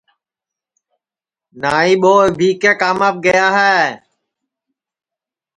[1.61, 3.77] نائی ٻو ابھی کے کاماپ گیا ہے